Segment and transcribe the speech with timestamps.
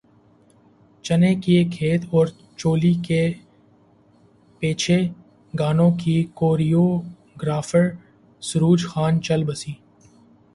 [1.05, 3.21] چنے کے کھیت اور چولی کے
[4.61, 4.97] پیچھے
[5.53, 7.89] گانوں کی کوریوگرافر
[8.41, 9.73] سروج خان چل بسیں